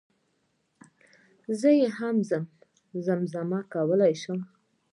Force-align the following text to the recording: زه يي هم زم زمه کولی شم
زه 1.59 1.69
يي 1.79 1.87
هم 1.97 2.15
زم 3.07 3.21
زمه 3.33 3.59
کولی 3.73 4.13
شم 4.21 4.39